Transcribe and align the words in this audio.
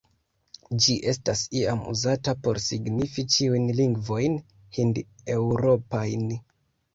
Ĝi 0.85 0.93
estas 1.09 1.43
iam 1.59 1.83
uzata 1.91 2.33
por 2.47 2.59
signifi 2.63 3.25
ĉiujn 3.35 3.69
lingvojn 3.81 4.39
hind-eŭropajn. 4.79 6.27